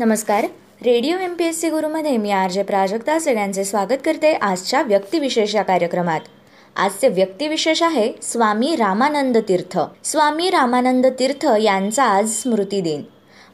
[0.00, 0.44] नमस्कार.
[0.84, 5.54] Radio M P S C गुरुमध्ये मी R J Prajakta सगळ्यांचे स्वागत करते आजच्या व्यक्तिविशेष
[5.54, 6.20] या कार्यक्रमात.
[6.76, 9.78] आजचे व्यक्तिविशेष आहे स्वामी रामानंद तीर्थ.
[10.04, 13.02] स्वामी रामानंद तीर्थ यांचा आज स्मृती दिन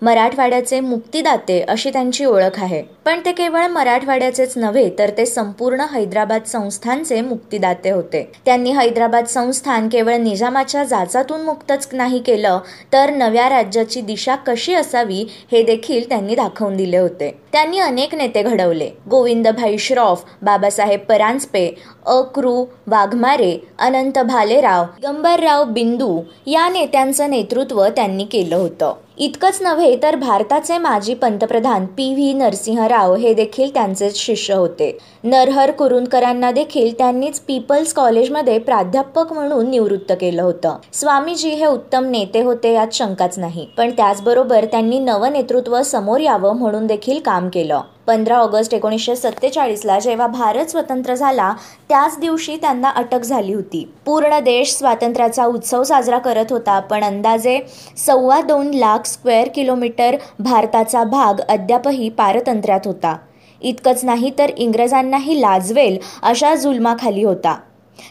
[0.02, 2.82] मराठवाड्याचे मुक्तिदाते अशी त्यांची ओळख आहे.
[3.04, 8.22] पण ते केवळ मराठवाड्याचेच नव्हे तर ते संपूर्ण हैदराबाद संस्थानचे मुक्तिदाते होते.
[8.44, 12.58] त्यांनी हैदराबाद संस्थान केवळ निजामाच्या जाचातून मुक्तच नाही केलं
[12.92, 17.30] तर नव्या राज्याची दिशा कशी असावी हे देखील त्यांनी दाखवून दिले होते.
[17.52, 18.90] त्यांनी अनेक नेते घडवले.
[19.10, 21.68] गोविंदभाई श्रॉफ बाबासाहेब परांजपे
[22.06, 28.94] अक्रू वाघमारे अनंत भालेराव गंबरराव बिंदू या नेत्यांचं नेतृत्व त्यांनी केलं होतं.
[29.18, 34.90] इतकंच नव्हे तर भारताचे माजी पंतप्रधान पी व्ही नरसिंहराव हे देखील त्यांचेच शिष्य होते.
[35.24, 40.76] नरहर कुरुंदकरांना देखील त्यांनीच पीपल्स कॉलेजमध्ये प्राध्यापक म्हणून निवृत्त केलं होतं.
[40.92, 46.86] स्वामीजी हे उत्तम नेते होते यात शंकाच नाही पण त्याचबरोबर त्यांनी नवनेतृत्व समोर यावं म्हणून
[46.86, 47.80] देखील काम केलं.
[48.06, 51.52] पंधरा ऑगस्ट एकोणीसशे सत्तेचाळीसला जेव्हा भारत स्वतंत्र झाला
[51.88, 53.84] त्याच दिवशी त्यांना अटक झाली होती.
[54.06, 57.60] पूर्ण देश स्वातंत्र्याचा उत्सव साजरा करत होता पण अंदाजे
[57.96, 63.16] सव्वा दोन लाख स्क्वेअर किलोमीटर भारताचा भाग अद्यापही पारतंत्र्यात होता.
[63.60, 67.56] इतकंच नाही तर इंग्रजांनाही लाजवेल अशा जुलमाखाली होता.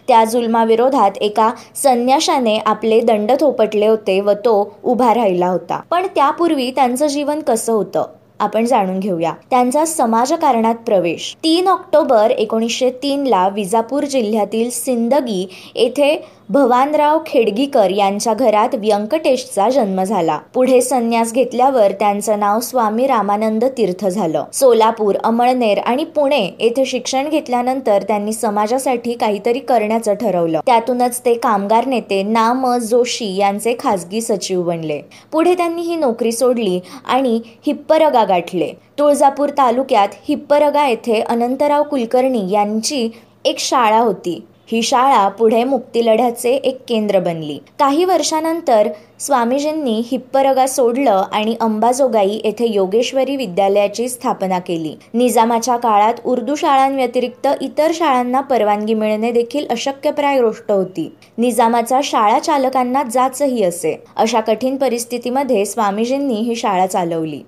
[0.07, 5.81] त्या जुलमाविरोधात एका संन्याशाने आपले दंड थोपटले होते व तो उभा राहिला होता.
[5.89, 8.05] पण त्यापूर्वी त्यांचं जीवन कसं होतं?
[8.39, 9.33] आपण जाणून घेऊया.
[9.49, 11.35] त्यांचा समाजकारणात प्रवेश.
[11.43, 20.37] तीन ऑक्टोबर एकोणीसशे तीनला विजापूर जिल्ह्यातील सिंदगी येथे भवानराव खेडगीकर यांच्या घरात व्यंकटेशचा जन्म झाला.
[20.53, 24.43] पुढे संन्यास घेतल्यावर त्यांचं नाव स्वामी रामानंद तीर्थ झालं.
[24.53, 30.59] सोलापूर अमळनेर आणि पुणे येथे शिक्षण घेतल्यानंतर त्यांनी समाजासाठी काहीतरी करण्याचं ठरवलं.
[30.65, 35.01] त्यातूनच ते कामगार नेते नाम जोशी यांचे खासगी सचिव बनले.
[35.31, 38.71] पुढे त्यांनी ही नोकरी सोडली आणि हिप्परगा गाठले.
[38.99, 43.09] तुळजापूर तालुक्यात हिप्परगा येथे अनंतराव कुलकर्णी यांची
[43.45, 44.43] एक शाळा होती.
[44.71, 47.59] ही शाळा पुढे मुक्तीलढ्याचे एक केंद्र बनली.
[47.79, 48.87] काही वर्षानंतर
[49.19, 54.95] स्वामीजींनी हिप्परगा सोडलं आणि अंबाजोगाई येथे योगेश्वरी विद्यालयाची स्थापना केली.
[55.13, 61.11] निजामाच्या काळात उर्दू शाळांव्यतिरिक्त इतर शाळांना परवानगी मिळणे देखील अशक्यप्राय गोष्ट होती.
[61.37, 64.03] निजामाचा शाळा चालकांना जाचही असे.
[64.15, 67.41] अशा कठीण परिस्थितीमध्ये स्वामीजींनी ही शाळा चालवली.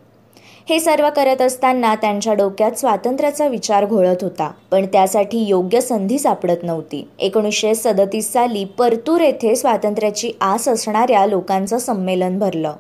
[0.69, 4.51] हे सर्व करत असताना त्यांच्या डोक्यात स्वातंत्र्याचा विचार घोळत होता.
[4.71, 7.07] पण त्यासाठी योग्य संधी सापडत नव्हती.
[7.19, 12.73] एकोणीसशे सदतीस साली परतूर येथे स्वातंत्र्याची आस असणाऱ्या लोकांचं संमेलन भरलं.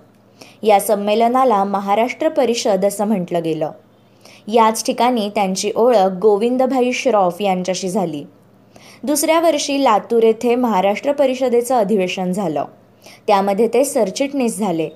[0.63, 3.71] या संमेलनाला महाराष्ट्र परिषद असं म्हटलं गेलं.
[4.47, 8.23] याच ठिकाणी त्यांची ओळख गोविंदभाई श्रॉफ यांच्याशी झाली.
[9.03, 12.65] दुसऱ्या वर्षी लातूर येथे महाराष्ट्र परिषदेचं अधिवेशन झालं.
[13.27, 14.89] त्यामध्ये ते सरचिटणीस झाले.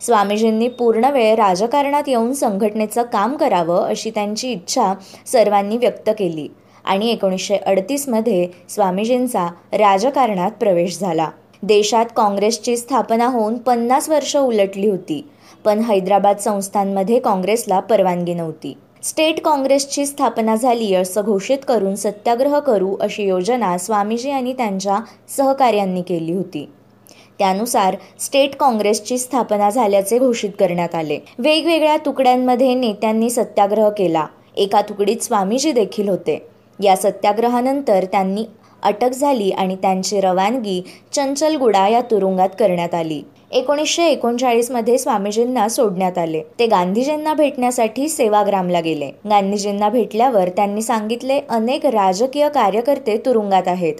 [0.00, 4.92] स्वामीजींनी पूर्ण वेळ राजकारणात येऊन संघटनेचं काम करावं अशी त्यांची इच्छा
[5.26, 6.48] सर्वांनी व्यक्त केली.
[6.84, 11.28] आणि एकोणीसशे अडतीसमध्ये स्वामीजींचा राजकारणात प्रवेश झाला.
[11.62, 15.24] देशात काँग्रेसची स्थापना होऊन पन्नास वर्ष उलटली होती
[15.64, 18.76] पण हैदराबाद संस्थांमध्ये काँग्रेसला परवानगी नव्हती.
[19.02, 24.98] स्टेट काँग्रेसची स्थापना झाली असं घोषित करून सत्याग्रह करू अशी योजना स्वामीजी आणि त्यांच्या
[25.36, 26.68] सहकार्यांनी केली होती.
[27.38, 31.18] त्यानुसार स्टेट काँग्रेसची स्थापना झाल्याचे घोषित करण्यात आले.
[31.38, 34.26] वेगवेगळ्या तुकड्यांमध्ये नेत्यांनी सत्याग्रह केला.
[34.56, 36.46] एका तुकडीत स्वामीजी देखील होते.
[36.82, 38.44] या सत्याग्रहानंतर त्यांनी
[38.82, 40.82] अटक झाली आणि त्यांची रवानगी
[41.12, 43.22] चंचलगुडा या तुरुंगात करण्यात आली.
[43.50, 46.42] एकोणीसशे एकोणचाळीसमध्ये स्वामीजींना सोडण्यात आले.
[46.58, 49.10] ते गांधीजींना भेटण्यासाठी सेवाग्रामला गेले.
[49.30, 53.94] गांधीजींना भेटल्यावर त्यांनी सांगितले अनेक राजकीय कार्यकर्ते तुरुंगात आहेत.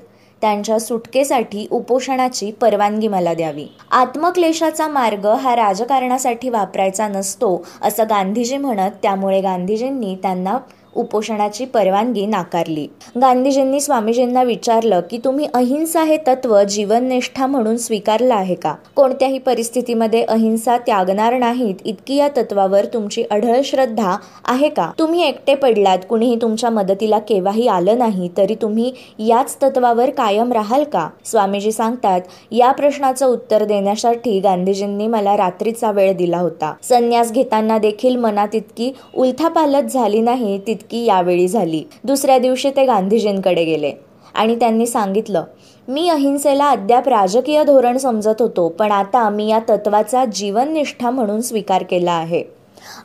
[0.46, 3.64] त्यांच्या सुटकेसाठी उपोषणाची परवानगी मला द्यावी.
[3.90, 10.58] आत्मक्लेशाचा मार्ग हा राजकारणासाठी वापरायचा नसतो असं गांधीजी म्हणत त्यामुळे गांधीजींनी त्यांना
[10.96, 12.86] उपोषणाची परवानगी नाकारली.
[13.20, 18.74] गांधीजींनी स्वामीजींना विचारलं की तुम्ही अहिंसा हे तत्व जीवननिष्ठा म्हणून स्वीकारलं आहे का?
[18.96, 24.90] कोणत्याही परिस्थितीमध्ये अहिंसा त्यागणार नाहीत इतकी या तत्वावर तुमची अढळ श्रद्धा आहे का?
[24.98, 30.84] तुम्ही एकटे पडलात कुणीही तुमच्या मदतीला केव्हाही आलं नाही तरी तुम्ही याच तत्वावर कायम राहाल
[30.84, 31.08] का?
[31.24, 32.20] स्वामीजी सांगतात
[32.50, 36.72] या प्रश्नाचं उत्तर देण्यासाठी गांधीजींनी मला रात्रीचा वेळ दिला होता.
[36.82, 41.84] संन्यास घेताना देखील मनात इतकी उलथापालत झाली नाही तितकी की यावेळी झाली.
[42.04, 43.92] दुसऱ्या दिवशी ते गांधीजींकडे गेले.
[44.34, 45.44] आणि त्यांनी सांगितलं
[45.88, 51.82] मी अहिंसेला अद्याप राजकीय धोरण समजत होतो पण आता मी या तत्वाचा जीवननिष्ठा म्हणून स्वीकार
[51.82, 52.42] केला आहे.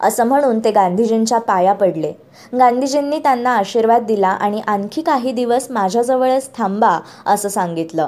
[0.02, 2.12] असं म्हणून ते गांधीजींच्या पाया पडले.
[2.54, 8.08] गांधीजींनी त्यांना आशीर्वाद दिला आणि आणखी काही दिवस माझ्याजवळच थांबा असं सांगितलं.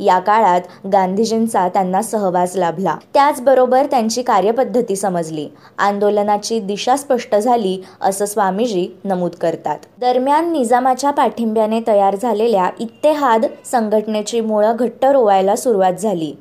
[0.00, 0.60] या काळात
[0.92, 2.96] गांधीजींचा त्यांना सहवास लाभला.
[3.14, 5.48] त्याचबरोबर त्यांची कार्यपद्धती समजली.
[5.78, 9.78] आंदोलनाची दिशा स्पष्ट झाली असं स्वामीजी नमूद करतात.
[9.98, 16.32] दरम्यान निजामाच्या पाठिंब्याने तयार झालेल्या इत्तेहाद संघटनेची मुळं घट्ट रोवायला सुरुवात झाली.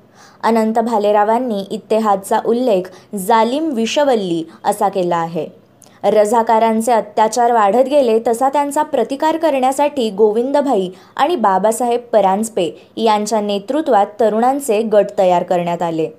[0.44, 5.59] अनंत भालेरावांनी इत्तेहादचा उल्लेख जालिम विषवल्ली असा केला आहे.
[6.04, 14.82] रझाकारांचे अत्याचार वाढत गेले तसा त्यांचा प्रतिकार करण्यासाठी गोविंदभाई आणि बाबासाहेब परांजपे यांच्या नेतृत्वात तरुणांचे
[14.82, 16.10] गट तयार करण्यात आले.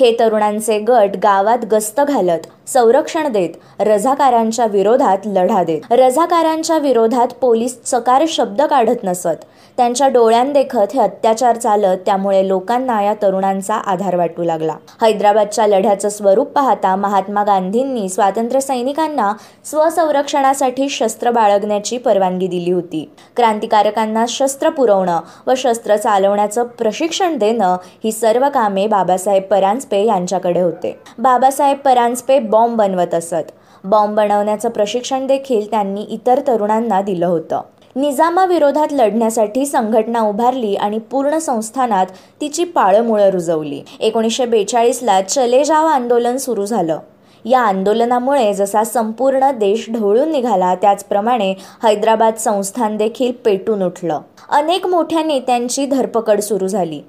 [0.00, 3.50] हे तरुणांचे गट गावात गस्त घालत संरक्षण देत
[3.80, 5.80] रझाकारांच्या विरोधात लढा देत.
[5.90, 9.44] रझाकारांच्या विरोधात पोलीस चकार शब्द काढत नसत.
[9.76, 14.72] त्यांच्या डोळ्यांदेखत हे अत्याचार चालत त्यामुळे लोकांना या तरुणांचा आधार वाटू लागला.
[15.02, 19.32] हैदराबादच्या लढ्याचं स्वरूप पाहता महात्मा गांधींनी स्वातंत्र्य सैनिकांना
[19.64, 23.10] स्वसंरक्षणासाठी शस्त्र बाळगण्याची परवानगी दिली होती.
[23.36, 30.98] क्रांतिकारकांना शस्त्र पुरवणं व शस्त्र चालवण्याचं प्रशिक्षण देणं ही सर्व कामे बाबासाहेब परांजपे यांच्याकडे होते.
[31.18, 33.50] बाबासाहेब परांजपे बॉम्ब बनवत असत.
[33.84, 37.60] बॉम्ब बनवण्याचं प्रशिक्षण देखील त्यांनी इतर तरुणांना दिलं होतं.
[37.96, 42.06] निजामाविरोधात लढण्यासाठी संघटना उभारली आणि पूर्ण संस्थानात
[42.40, 43.82] तिची पाळमुळं रुजवली.
[44.00, 46.98] एकोणीसशे बेचाळीसला चले जाव आंदोलन सुरू झालं.
[47.44, 51.50] या आंदोलनामुळे जसा संपूर्ण देश ढवळून निघाला त्याचप्रमाणे
[51.82, 54.20] हैदराबाद संस्थान देखील पेटून उठलं.
[54.48, 57.02] अनेक मोठ्या नेत्यांची धरपकड सुरू झाली.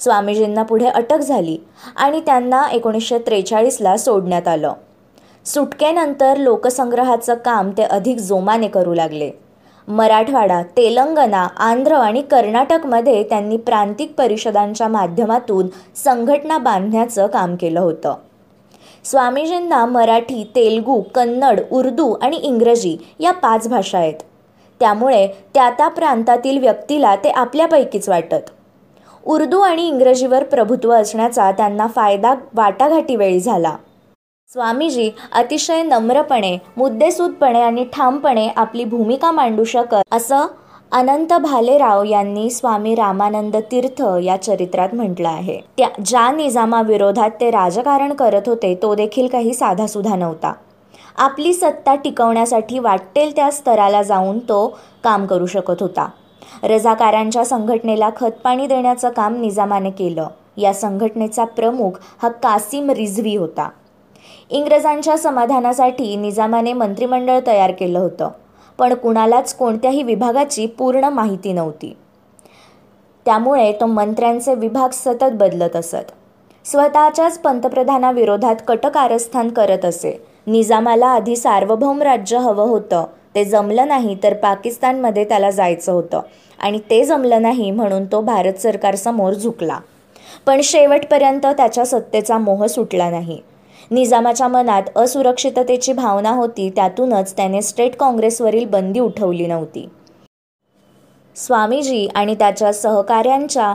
[0.00, 1.58] स्वामीजींना पुढे अटक झाली
[1.96, 4.72] आणि त्यांना एकोणीसशे त्रेचाळीसला सोडण्यात आलं.
[5.46, 9.30] सुटकेनंतर लोकसंग्रहाचं काम ते अधिक जोमाने करू लागले.
[9.88, 18.14] मराठवाडा तेलंगणा आंध्र आणि कर्नाटकमध्ये त्यांनी प्रांतिक परिषदांच्या माध्यमातून संघटना बांधण्याचं काम केलं होतं.
[19.04, 24.22] स्वामीजींना मराठी तेलगू कन्नड उर्दू आणि इंग्रजी या पाच भाषा आहेत.
[24.80, 28.50] त्यामुळे त्या त्या प्रांतातील व्यक्तीला ते आपल्यापैकीच वाटत.
[29.26, 33.76] उर्दू आणि इंग्रजीवर प्रभुत्व असण्याचा त्यांना फायदा वाटाघाटीवेळी झाला.
[34.50, 40.46] स्वामीजी अतिशय नम्रपणे मुद्देसूदपणे आणि ठामपणे आपली भूमिका मांडू शकत असं
[40.92, 45.60] अनंत भालेराव यांनी स्वामी रामानंद तीर्थ या चरित्रात म्हटलं आहे.
[45.78, 50.52] त्या ज्या निजामाविरोधात ते राजकारण करत होते तो देखील काही साधासुधा नव्हता.
[51.16, 54.66] आपली सत्ता टिकवण्यासाठी वाटेल त्या स्तराला जाऊन तो
[55.04, 56.08] काम करू शकत होता.
[56.62, 60.28] रजाकारांच्या संघटनेला खतपाणी देण्याचं काम निजामाने केलं.
[60.56, 63.68] या संघटनेचा प्रमुख हा कासिम रिझवी होता.
[64.50, 68.28] इंग्रजांच्या समाधानासाठी निजामाने मंत्रिमंडळ तयार केलं होतं.
[68.78, 71.96] पण कुणालाच कोणत्याही विभागाची पूर्ण माहिती नव्हती.
[73.24, 76.12] त्यामुळे तो मंत्र्यांचे विभाग सतत बदलत असत.
[76.64, 80.24] स्वतःच्याच पंतप्रधानाविरोधात कटकारस्थान करत असे.
[80.46, 83.04] निजामाला आधी सार्वभौम राज्य हवं होतं.
[83.34, 86.20] ते जमलं नाही तर पाकिस्तानमध्ये त्याला जायचं होतं.
[86.58, 89.78] आणि ते जमलं नाही म्हणून तो भारत सरकारसमोर झुकला.
[90.46, 93.40] पण शेवटपर्यंत त्याच्या सत्तेचा मोह सुटला नाही.
[93.90, 99.88] निजामाच्या मनात असुरक्षिततेची भावना होती त्यातूनच त्याने स्टेट काँग्रेसवरील बंदी उठवली नव्हती.
[101.36, 103.74] स्वामीजी आणि त्याच्या सहकाऱ्यांच्या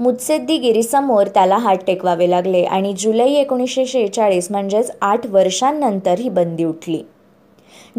[0.00, 7.02] मुत्सेद्दीगिरीसमोर त्याला हात टेकवावे लागले आणि जुलै एकोणीसशे शेहेचाळीस म्हणजेच आठ वर्षांनंतर ही बंदी उठली.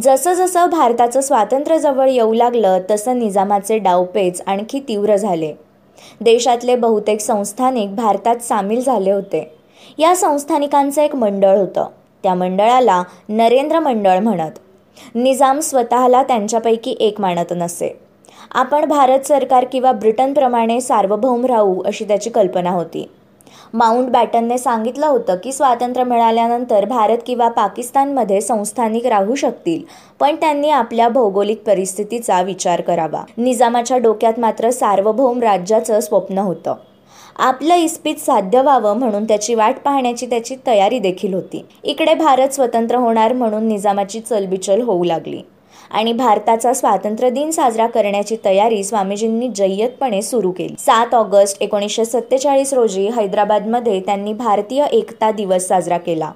[0.04, 5.54] जसं जसं भारताचं स्वातंत्र्य जवळ येऊ लागलं तसं निजामाचे डावपेच आणखी तीव्र झाले.
[6.22, 9.61] देशातले बहुतेक संस्थानिक भारतात सामील झाले होते.
[10.02, 11.88] या संस्थानिकांचं एक मंडळ होतं.
[12.24, 14.52] त्या मंडळाला नरेंद्र मंडळ म्हणत.
[15.16, 18.00] निजाम स्वतःला त्यांच्यापैकी एक मानत नसे.
[18.52, 23.10] आपण भारत सरकार किंवा ब्रिटनप्रमाणे सार्वभौम राहू अशी त्याची कल्पना होती.
[23.74, 29.84] माउंट बॅटनने सांगितलं होतं की स्वातंत्र्य मिळाल्यानंतर भारत किंवा पाकिस्तानमध्ये संस्थानिक राहू शकतील
[30.20, 33.24] पण त्यांनी आपल्या भौगोलिक परिस्थितीचा विचार करावा.
[33.38, 36.76] निजामाच्या डोक्यात मात्र सार्वभौम राज्याचं स्वप्न होतं.
[37.36, 41.66] आपलं इस्पित साध्य व्हावं म्हणून त्याची वाट पाहण्याची त्याची तयारी देखील होती.
[41.84, 45.42] इकडे भारत स्वतंत्र होणार म्हणून निजामाची चलबिचल होऊ लागली.
[45.92, 50.76] आणि भारताचा स्वातंत्र्य दिन साजरा करण्याची तयारी स्वामीजींनी जय्यतपणे सुरू केली.
[50.80, 56.32] सात ऑगस्ट एकोणीसशे सत्तेचाळीस रोजी हैदराबादमध्ये त्यांनी भारतीय एकता दिवस साजरा केला.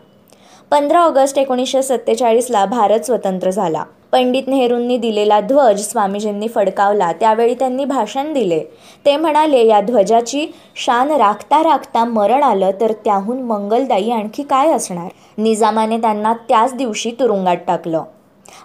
[0.72, 3.84] पंधरा ऑगस्ट एकोणीसशे सत्तेचाळीसला भारत स्वतंत्र झाला.
[4.12, 8.60] पंडित नेहरूंनी दिलेला ध्वज स्वामीजींनी फडकावला त्यावेळी त्यांनी भाषण दिले.
[9.06, 15.08] ते म्हणाले या ध्वजाची शान राखता राखता मरण आलं तर त्याहून मंगलदायी आणखी काय असणार?
[15.38, 18.04] निजामाने त्यांना त्याच दिवशी तुरुंगात टाकलं.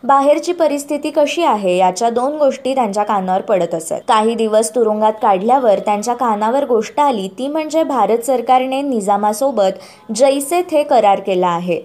[0.05, 3.95] बाहेरची परिस्थिती कशी आहे याच्या दोन गोष्टी त्यांच्या कानावर पडत असत.
[4.09, 10.83] काही दिवस तुरुंगात काढल्यावर त्यांच्या कानावर गोष्ट आली ती म्हणजे भारत सरकारने निजामासोबत जैसे थे
[10.83, 11.81] करार केला आहे.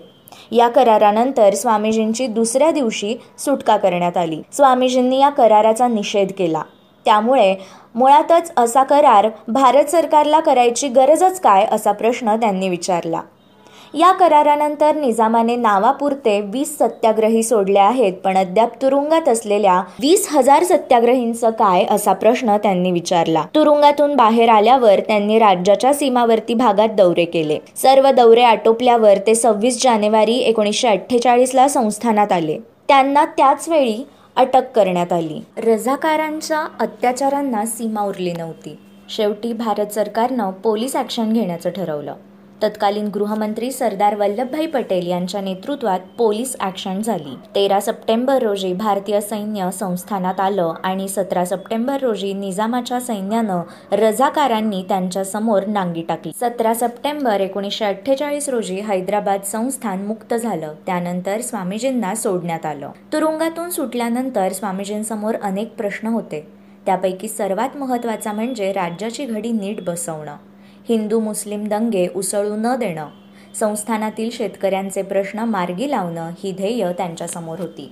[0.52, 4.42] या करारानंतर स्वामीजींची दुसऱ्या दिवशी सुटका करण्यात आली.
[4.54, 6.62] स्वामीजींनी या कराराचा निषेध केला.
[7.06, 7.56] त्यामुळे
[7.96, 13.22] मुळातच असा करार भारत सरकारला करायची गरजच काय असा प्रश्न त्यांनी विचारला.
[13.96, 21.50] या करारानंतर निजामाने नावापुरते वीस सत्याग्रही सोडले आहेत पण अद्याप तुरुंगात असलेल्या वीस हजार सत्याग्रहींचं
[21.50, 23.44] काय असा प्रश्न त्यांनी विचारला.
[23.56, 27.58] तुरुंगातून बाहेर आल्यावर त्यांनी राज्याच्या सीमावर्ती भागात दौरे केले.
[27.76, 32.58] सर्व दौरे आटोपल्यावर ते सव्वीस जानेवारी एकोणीसशे अठ्ठेचाळीसला संस्थानात आले.
[32.88, 34.04] त्यांना त्याच वेळी
[34.36, 35.42] अटक करण्यात आली.
[35.58, 38.78] रझाकारांच्या अत्याचारांना सीमा उरली नव्हती.
[39.10, 42.14] शेवटी भारत सरकारनं पोलीस ॲक्शन घेण्याचं ठरवलं.
[42.64, 47.36] तत्कालीन गृहमंत्री सरदार वल्लभभाई पटेल यांच्या नेतृत्वात पोलीस ॲक्शन झाली.
[47.56, 55.66] तेरा सप्टेंबर रोजी भारतीय सैन्य संस्थानात आलं आणि सतरा सप्टेंबर रोजी निजामाच्या सैन्यानं रजाकारांनी त्यांच्यासमोर
[55.66, 56.32] नांगी टाकली.
[56.40, 60.74] सतरा सप्टेंबर एकोणीसशे अठ्ठेचाळीस रोजी हैदराबाद संस्थान मुक्त झालं.
[60.86, 62.92] त्यानंतर स्वामीजींना सोडण्यात आलं.
[63.14, 66.48] तुरुंगातून सुटल्यानंतर स्वामीजींसमोर अनेक प्रश्न होते.
[66.86, 70.36] त्यापैकी सर्वात महत्त्वाचा म्हणजे राज्याची घडी नीट बसवणं.
[70.90, 73.08] हिंदू मुस्लिम दंगे उसळू न देणं.
[73.60, 77.92] संस्थानातील शेतकऱ्यांचे प्रश्न मार्गी लावणं ही ध्येय त्यांच्यासमोर होती.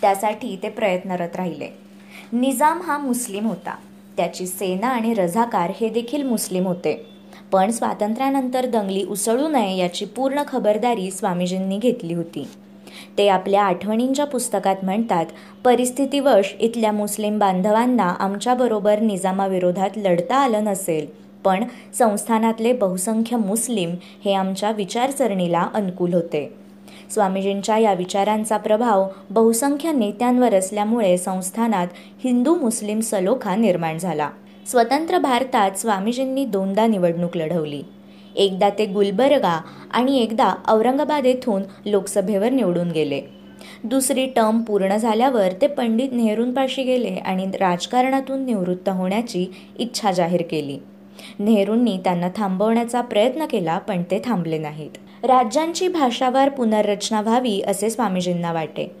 [0.00, 1.68] त्यासाठी ते प्रयत्नरत राहिले.
[2.32, 3.74] निजाम हा मुस्लिम होता.
[4.16, 7.06] त्याची सेना आणि रझाकार हे देखील मुस्लिम होते.
[7.52, 12.48] पण स्वातंत्र्यानंतर दंगली उसळू नये याची पूर्ण खबरदारी स्वामीजींनी घेतली होती.
[13.18, 15.26] ते आपल्या आठवणींच्या पुस्तकात म्हणतात
[15.64, 21.29] परिस्थितीवश इथल्या मुस्लिम बांधवांना आमच्याबरोबर निजामाविरोधात लढता आलं नसेल.
[21.44, 21.64] पण
[21.98, 23.94] संस्थानातले बहुसंख्य मुस्लिम
[24.24, 26.52] हे आमच्या विचारसरणीला अनुकूल होते.
[27.10, 31.86] स्वामीजींच्या या विचारांचा प्रभाव बहुसंख्य नेत्यांवर असल्यामुळे संस्थानात
[32.24, 34.30] हिंदू मुस्लिम सलोखा निर्माण झाला.
[34.66, 37.82] स्वतंत्र भारतात स्वामीजींनी दोनदा निवडणूक लढवली.
[38.36, 43.20] एकदा ते गुलबर्गा आणि एकदा औरंगाबाद येथून लोकसभेवर निवडून गेले.
[43.84, 49.46] दुसरी टर्म पूर्ण झाल्यावर ते पंडित नेहरूंपाशी गेले आणि राजकारणातून निवृत्त होण्याची
[49.78, 50.78] इच्छा जाहीर केली.
[51.38, 54.90] नेहरूंनी त्यांना थांबवण्याचा प्रयत्न केला पण ते थांबले नाहीत.
[55.24, 58.96] राज्यांची भाषावार पुनर्रचना व्हावी असे स्वामीजींना वाटे.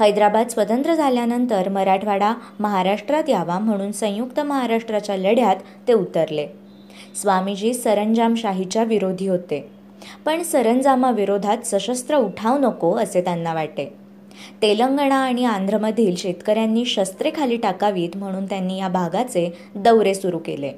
[0.00, 5.56] हैदराबाद स्वतंत्र झाल्यानंतर मराठवाडा महाराष्ट्रात यावा म्हणून संयुक्त महाराष्ट्राच्या लढ्यात
[5.88, 6.46] ते उतरले.
[7.22, 9.70] स्वामीजी सरंजामशाहीच्या विरोधी होते.
[10.24, 13.94] पण सरंजामाविरोधात सशस्त्र उठाव नको असे त्यांना वाटे.
[14.62, 20.72] तेलंगणा आणि आंध्रमधील शेतकऱ्यांनी शस्त्रे खाली टाकावीत म्हणून त्यांनी या भागाचे दौरे सुरू केले.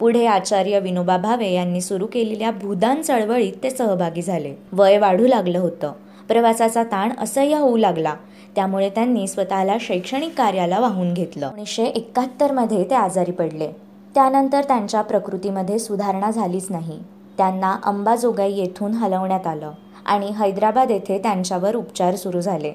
[0.00, 4.54] पुढे आचार्य विनोबा भावे यांनी सुरू केलेल्या भूदान चळवळीत ते सहभागी झाले.
[4.72, 5.92] वय वाढू लागलं होतं.
[6.28, 8.14] प्रवासाचा ताण असह्य होऊ लागला.
[8.56, 11.46] त्यामुळे त्यांनी स्वतःला शैक्षणिक कार्याला वाहून घेतलं.
[11.46, 13.68] एकोणीसशे एकाहत्तरमध्ये ते आजारी पडले.
[14.14, 16.98] त्यानंतर त्यांच्या प्रकृतीमध्ये सुधारणा झालीच नाही.
[17.38, 19.70] त्यांना अंबाजोगाई येथून हलवण्यात आलं
[20.06, 22.72] आणि हैदराबाद येथे त्यांच्यावर उपचार सुरू झाले.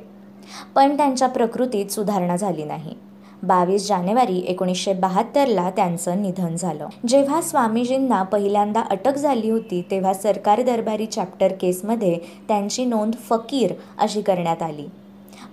[0.76, 2.94] पण त्यांच्या प्रकृतीत सुधारणा झाली नाही.
[3.44, 6.88] बावीस जानेवारी एकोणीसशे बहात्तरला त्यांचं निधन झालं.
[7.08, 12.18] जेव्हा स्वामीजींना पहिल्यांदा अटक झाली होती तेव्हा सरकार दरबारी चॅप्टर केसमध्ये
[12.48, 14.86] त्यांची नोंद फकीर अशी करण्यात आली.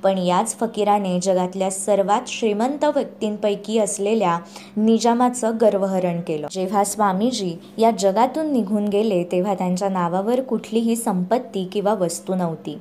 [0.03, 4.39] पण याच फकीराने जगातल्या सर्वात श्रीमंत व्यक्तींपैकी असलेल्या
[4.77, 6.47] निजामाचं गर्वहरण केलं.
[6.51, 12.79] जेव्हा स्वामीजी या जगातून निघून गेले तेव्हा त्यांच्या नावावर कुठलीही संपत्ती किंवा वस्तू नव्हती.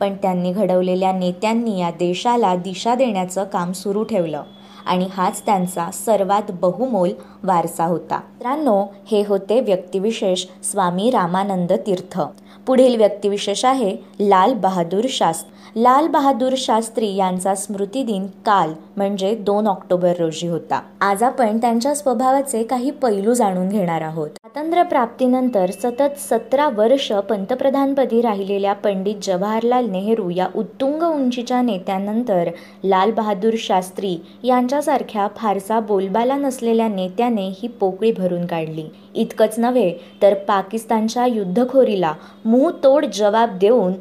[0.00, 4.42] पण त्यांनी घडवलेल्या नेत्यांनी या देशाला दिशा देण्याचं काम सुरू ठेवलं
[4.86, 7.10] आणि हाच त्यांचा सर्वात बहुमोल
[7.42, 8.16] वारसा होता.
[8.16, 12.20] मित्रांनो हे होते व्यक्तिविशेष स्वामी रामानंद तीर्थ.
[12.66, 15.57] पुढील व्यक्तिविशेष आहे लाल बहादूर शास्त्री.
[15.76, 20.80] लाल बहादूर शास्त्री यांचा स्मृती दिन काल म्हणजे दोन ऑक्टोबर रोजी होता.
[21.00, 24.28] आज आपण त्यांच्या स्वभावाचे काही पैलू जाणून घेणार आहोत.
[24.28, 32.50] स्वातंत्र्य प्राप्तीनंतर सतत सतरा वर्ष पंतप्रधानपदी राहिलेल्या पंडित जवाहरलाल नेहरू या उत्तुंग उंचीच्या नेत्यानंतर
[32.84, 38.88] लाल बहादूर शास्त्री यांच्यासारख्या फारसा बोलबाला नसलेल्या नेत्याने ही पोकळी भरून काढली.
[39.14, 42.12] इतकंच नव्हे तर पाकिस्तानच्या युद्धखोरीला
[42.44, 43.92] मुंह तोड जवाब देऊन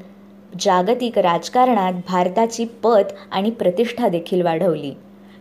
[0.60, 4.94] जागतिक राजकारणात भारताची पत आणि प्रतिष्ठा देखील वाढवली.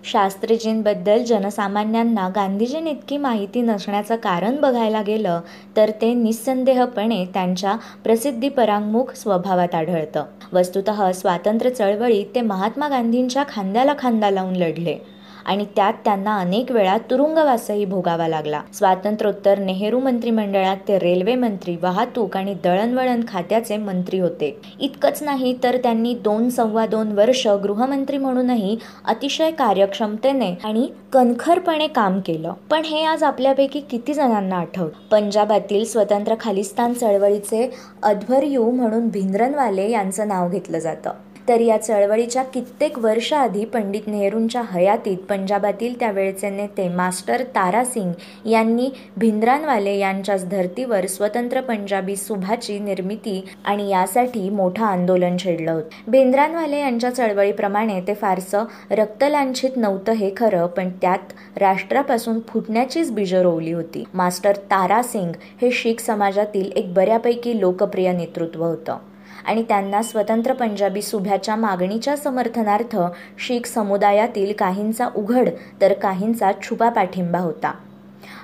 [0.05, 5.41] शास्त्रीजींबद्दल जनसामान्यांना गांधीजींइतकी माहिती नसण्याचं कारण बघायला गेलं
[5.77, 10.25] तर ते निस्संदेहपणे त्यांच्या प्रसिद्धीपरांमुख स्वभावात आढळतं.
[10.53, 15.16] वस्तुत स्वातंत्र्य चळवळीत ते महात्मा गांधींच्या खांद्याला खांदा लावून लढले.
[15.47, 18.61] आणि त्यात त्यांना अनेक वेळा तुरुंगवासही भोगावा लागला.
[18.75, 24.61] स्वातंत्र्योत्तर नेहरू मंत्रिमंडळात ते रेल्वे मंत्री वाहतूक आणि दळणवळण खात्याचे मंत्री होते.
[24.81, 32.21] इतकंच नाही तर त्यांनी दोन सव्वा दोन वर्ष गृहमंत्री म्हणूनही अतिशय कार्यक्षमतेने आणि कणखरपणे काम
[32.21, 32.53] केलं.
[32.71, 37.71] पण हे आज आपल्यापैकी किती जणांना आठवत पंजाबातील स्वतंत्र खालिस्तान चळवळीचे
[38.03, 41.11] अध्वर्यू म्हणून भिंद्रनवाले यांचं नाव घेतलं जातं.
[41.49, 48.13] तर या चळवळीच्या कित्येक वर्षाआधी पंडित नेहरूंच्या हयातीत पंजाबातील त्यावेळचे नेते मास्टर तारासिंग
[48.49, 56.11] यांनी भिंद्रानवाले यांच्याच धर्तीवर स्वतंत्र पंजाबी सुभाची निर्मिती आणि यासाठी मोठं आंदोलन छेडलं होतं.
[56.11, 63.73] भिंद्रानवाले यांच्या चळवळीप्रमाणे ते फारसं रक्तलांछित नव्हतं हे खरं पण त्यात राष्ट्रापासून फुटण्याचीच बीजं रोवली
[63.73, 64.05] होती.
[64.15, 68.97] मास्टर तारासिंग हे शीख समाजातील एक बऱ्यापैकी लोकप्रिय नेतृत्व होतं.
[69.45, 72.97] आणि त्यांना स्वतंत्र पंजाबी सुभ्याच्या मागणीच्या समर्थनार्थ
[73.39, 75.49] शीख समुदायातील काहींचा उघड
[75.81, 77.73] तर काहींचा छुपा पाठिंबा होता.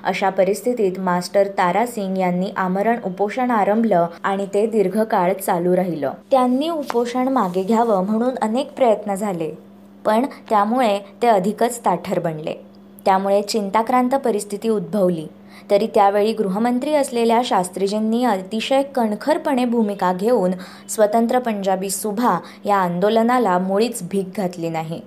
[0.03, 6.11] अशा परिस्थितीत मास्टर तारासिंग यांनी आमरण उपोषण आरंभलं आणि ते दीर्घकाळ चालू राहिलं.
[6.31, 9.51] त्यांनी उपोषण मागे घ्यावं म्हणून अनेक प्रयत्न झाले
[10.05, 12.72] पण त्यामुळे ते अधिकच ताठर बनले.
[13.05, 15.27] त्यामुळे चिंताक्रांत परिस्थिती उद्भवली.
[15.71, 20.51] तरी त्यावेळी गृहमंत्री असलेल्या शास्त्रीजींनी अतिशय कणखरपणे भूमिका घेऊन
[20.89, 25.01] स्वतंत्र पंजाबी सुभा या आंदोलनाला मुळीच भीक घातली नाही.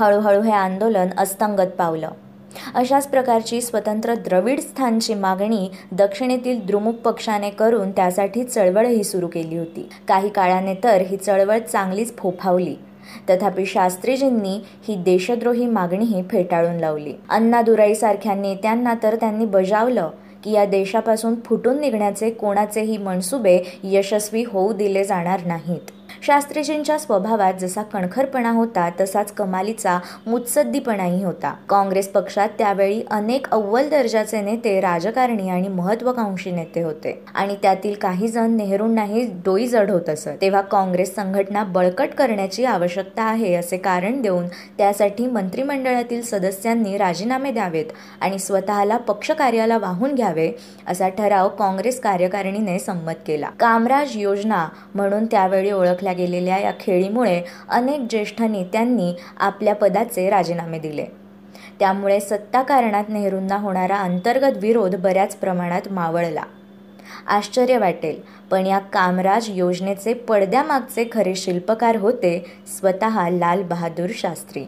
[0.00, 2.10] हळूहळू हे आंदोलन अस्तंगत पावलं.
[2.74, 9.88] अशाच प्रकारची स्वतंत्र द्रविड स्थानची मागणी दक्षिणेतील द्रुमुक पक्षाने करून त्यासाठी चळवळही सुरू केली होती.
[10.08, 12.76] काही काळाने तर ही चळवळ चांगलीच फोफावली.
[13.30, 17.14] तथापि शास्त्रीजींनी ही देशद्रोही मागणीही फेटाळून लावली.
[17.30, 20.10] अण्णादुराईसारख्या नेत्यांना तर त्यांनी बजावलं
[20.44, 25.90] की या देशापासून फुटून निघण्याचे कोणाचेही मनसुबे यशस्वी होऊ दिले जाणार नाहीत.
[26.26, 31.52] शास्त्रीजींच्या स्वभावात जसा कणखरपणा होता तसाच कमालीचा मुत्सद्दीपणाही होता.
[31.68, 37.12] काँग्रेस पक्षात त्यावेळी अनेक अव्वल दर्जाचे नेते राजकारणी आणि महत्वाकांक्षी नेते होते.
[37.34, 40.28] आणि त्यातील काही जण नेहरूंनाही डोई जड होत असत.
[40.40, 44.46] तेव्हा काँग्रेस संघटना बळकट करण्याची आवश्यकता आहे असे कारण देऊन
[44.78, 50.50] त्यासाठी मंत्रिमंडळातील सदस्यांनी राजीनामे द्यावेत आणि स्वतःला पक्ष कार्याला वाहून घ्यावे
[50.88, 53.50] असा ठराव काँग्रेस कार्यकारिणीने संमत केला.
[53.60, 61.06] कामराज योजना म्हणून त्यावेळी ओळखल्या गेलेल्या या खेळीमुळे अनेक ज्येष्ठ नेत्यांनी आपल्या पदाचे राजीनामे दिले.
[61.78, 66.42] त्यामुळे सत्ताकारणात नेहरूंना होणारा अंतर्गत विरोध बऱ्याच प्रमाणात मावळला.
[67.26, 74.64] आश्चर्य वाटेल पण या कामराज योजनेचे पडद्यामागचे खरे शिल्पकार होते स्वतः लाल बहादूर शास्त्री.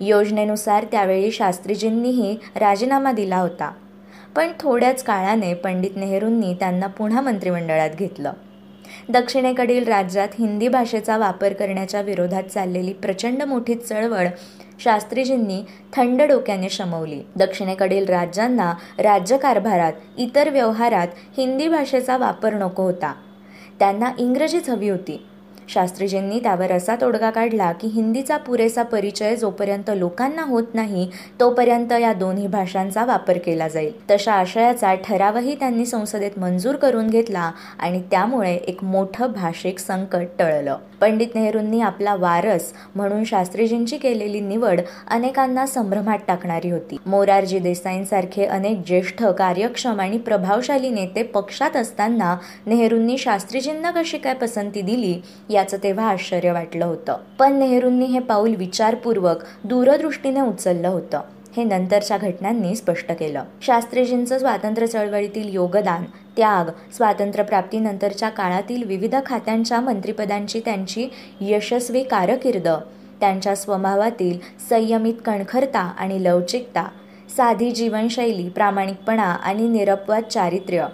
[0.00, 3.72] योजनेनुसार त्यावेळी शास्त्रीजींनीही राजीनामा दिला होता.
[4.36, 8.32] पण थोड्याच काळाने पंडित नेहरूंनी त्यांना पुन्हा मंत्रिमंडळात घेतलं.
[9.08, 14.26] दक्षिणेकडील राज्यात हिंदी भाषेचा वापर करण्याच्या विरोधात चाललेली प्रचंड मोठी चळवळ
[14.78, 17.22] शास्त्रीजींनी थंड डोक्याने शमवली.
[17.36, 23.14] दक्षिणेकडील राज्यांना राज्यकारभारात इतर व्यवहारात हिंदी भाषेचा वापर नको होता.
[23.78, 25.26] त्यांना इंग्रजीच हवी होती.
[25.68, 31.08] शास्त्रीजींनी त्यावर असा तोडगा काढला की हिंदीचा पुरेसा परिचय जोपर्यंत लोकांना होत नाही
[31.40, 33.92] तोपर्यंत या दोन्ही भाषांचा वापर केला जाईल.
[34.10, 40.76] तशा आशयाचा ठरावही त्यांनी संसदेत मंजूर करून घेतला आणि त्यामुळे एक मोठं भाषिक संकट टळलं.
[41.04, 46.96] पंडित नेहरूंनी आपला वारस म्हणून शास्त्रीजींची केलेली निवड अनेकांना संभ्रमात टाकणारी होती.
[47.06, 52.36] मोरारजी देसाईंसारखे अनेक ज्येष्ठ कार्यक्षम आणि प्रभावशाली नेते पक्षात असताना
[52.66, 57.16] नेहरूंनी शास्त्रीजींना कशी काय पसंती दिली याचं तेव्हा आश्चर्य वाटलं होतं.
[57.38, 61.20] पण नेहरूंनी हे पाऊल विचारपूर्वक दूरदृष्टीने उचललं होतं.
[61.56, 63.44] हे नंतरच्या घटनांनी स्पष्ट केलं.
[63.62, 66.04] शास्त्रीजींचं स्वातंत्र्य चळवळीतील योगदान
[66.36, 71.08] त्याग स्वातंत्र्यप्राप्तीनंतरच्या काळातील विविध खात्यांच्या मंत्रिपदांची त्यांची
[71.40, 72.68] यशस्वी कारकीर्द
[73.20, 74.38] त्यांच्या स्वभावातील
[74.70, 76.88] संयमित कणखरता आणि लवचिकता
[77.36, 80.86] साधी जीवनशैली प्रामाणिकपणा आणि निरपवाद चारित्र्य.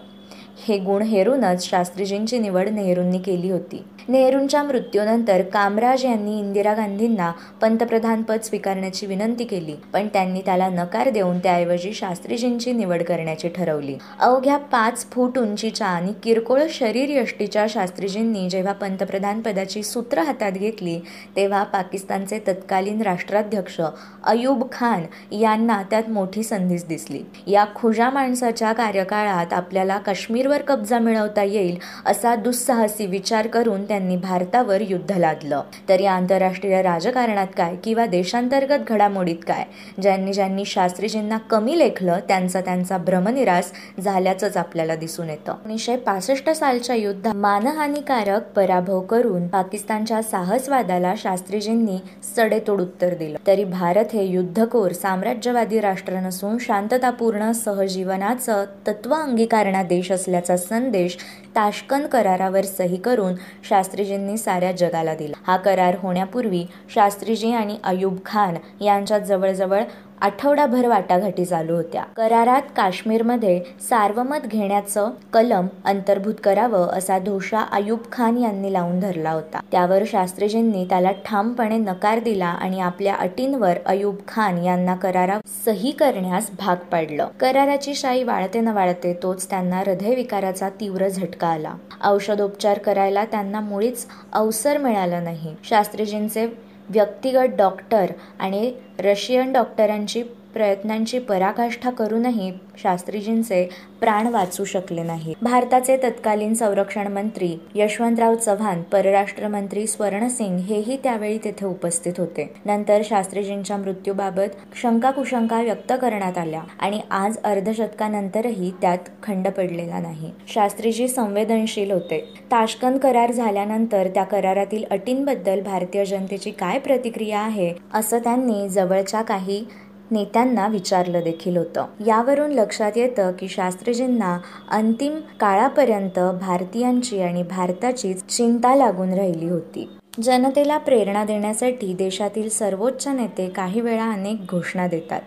[0.68, 3.84] हे गुण हेरूनच शास्त्रीजींची निवड नेहरूंनी केली होती.
[4.10, 9.74] नेहरूंच्या मृत्यूनंतर कामराज यांनी इंदिरा गांधींना पंतप्रधानपद स्वीकारण्याची विनंती केली.
[9.92, 13.96] पण त्यांनी त्याला नकार देऊन त्याऐवजी शास्त्रीजींची निवड करण्याची ठरवली.
[14.20, 20.98] अवघ्या पाच फूट उंचीच्या आणि किरकोळ शरीर यष्टीच्या शास्त्रीजींनी जेव्हा पंतप्रधान पदाची सूत्र हातात घेतली
[21.36, 27.22] तेव्हा पाकिस्तानचे तत्कालीन राष्ट्राध्यक्ष अयूब खान यांना त्यात मोठी संधीच दिसली.
[27.46, 34.80] या खुजा माणसाच्या कार्यकाळात आपल्याला काश्मीरवर कब्जा मिळवता येईल असा दुस्साहसी विचार करून त्यांनी भारतावर
[34.80, 35.62] युद्ध लादलं.
[35.88, 39.64] तर या आंतरराष्ट्रीय राजकारणात काय किंवा देशांतर्गत घडामोडीत काय?
[40.02, 45.52] ज्यांनी ज्यांनी शास्त्रीजींना कमी लेखलं त्यांचा त्यांचा भ्रमनिरास झाल्याचंच आपल्याला दिसून येतं.
[45.52, 51.98] एकोणीसशे पासष्ट सालच्या युद्धात मानहानिकारक पराभव करून पाकिस्तानच्या साहसवादाला शास्त्रीजींनी
[52.36, 53.38] सडेतोड उत्तर दिलं.
[53.46, 61.18] तरी भारत हे युद्धकोर साम्राज्यवादी राष्ट्र नसून शांततापूर्ण सहजीवनाचं तत्व अंगीकारणा देश असल्याचा संदेश
[61.56, 63.34] ताशकंद करारावर सही करून
[63.68, 65.36] शास्त्रीजींनी साऱ्या जगाला दिला.
[65.46, 69.82] हा करार होण्यापूर्वी शास्त्रीजी आणि अयूब खान यांच्यात जवळजवळ
[70.20, 72.02] आठवडाभर वाटाघाटी चालू होत्या.
[72.02, 79.60] करारात काश्मीरमध्ये सार्वमत घेण्याचं कलम अंतर्भूत करावं असा धोषा अयुब खान यांनी लावून धरला होता.
[79.72, 86.50] त्यावर शास्त्रीजींनी त्याला ठामपणे नकार दिला आणि आपल्या अटींवर अयुब खान यांना करारा सही करण्यास
[86.58, 87.28] भाग पाडलं.
[87.40, 91.74] कराराची शाई वाळते न वाळते तोच त्यांना हृदयविकाराचा तीव्र झटका आला.
[92.04, 95.54] औषधोपचार करायला त्यांना मुळीच अवसर मिळाला नाही.
[95.64, 100.22] शास्त्रीजींचे व्यक्तिगत डॉक्टर आणि रशियन डॉक्टरांची
[100.54, 103.68] प्रयत्नांची पराकाष्ठा करूनही शास्त्रीजींचे
[104.00, 105.34] प्राण वाचू शकले नाही.
[105.42, 112.48] भारताचे तत्कालीन संरक्षण मंत्री यशवंतराव चव्हाण परराष्ट्र मंत्री स्वर्णसिंग हेही त्यावेळी तेथे उपस्थित होते.
[112.64, 120.30] नंतर शास्त्रीजींच्या मृत्यूबाबत शंका कुशंका व्यक्त करण्यात आल्या आणि आज अर्धशतकानंतरही त्यात खंड पडलेला नाही.
[120.48, 122.20] शास्त्रीजी संवेदनशील होते.
[122.50, 129.64] ताशकंद करार झाल्यानंतर त्या करारातील अटींबद्दल भारतीय जनतेची काय प्रतिक्रिया आहे असं त्यांनी जवळच्या काही
[130.10, 131.86] नेत्यांना विचारलं देखील होतं.
[132.06, 134.38] यावरून लक्षात येतं की शास्त्रीजींना
[134.70, 139.88] अंतिम काळापर्यंत भारतीयांची आणि भारताचीच चिंता लागून राहिली होती.
[140.22, 145.20] जनतेला प्रेरणा देण्यासाठी देशातील सर्वोच्च नेते काही वेळा अनेक घोषणा देतात.